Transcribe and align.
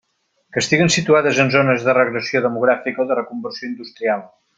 Que 0.55 0.61
estiguen 0.63 0.89
situades 0.95 1.41
en 1.43 1.51
zones 1.55 1.85
de 1.89 1.95
regressió 1.97 2.41
demogràfica 2.47 3.05
o 3.05 3.09
de 3.13 3.19
reconversió 3.21 3.71
industrial. 3.75 4.25